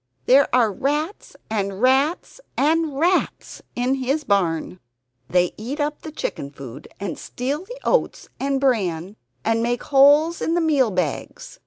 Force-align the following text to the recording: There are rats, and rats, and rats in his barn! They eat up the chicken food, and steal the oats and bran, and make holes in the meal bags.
There 0.25 0.47
are 0.51 0.73
rats, 0.73 1.35
and 1.47 1.79
rats, 1.79 2.41
and 2.57 2.97
rats 2.97 3.61
in 3.75 3.93
his 3.93 4.23
barn! 4.23 4.79
They 5.29 5.53
eat 5.57 5.79
up 5.79 6.01
the 6.01 6.11
chicken 6.11 6.49
food, 6.49 6.87
and 6.99 7.19
steal 7.19 7.65
the 7.65 7.77
oats 7.83 8.27
and 8.39 8.59
bran, 8.59 9.15
and 9.45 9.61
make 9.61 9.83
holes 9.83 10.41
in 10.41 10.55
the 10.55 10.59
meal 10.59 10.89
bags. 10.89 11.59